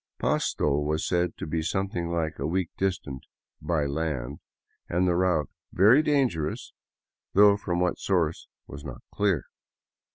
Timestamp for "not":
8.83-9.03